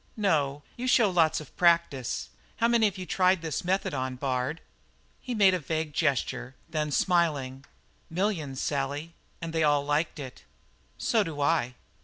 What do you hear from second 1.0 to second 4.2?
lots of practice. How many have you tried this method on,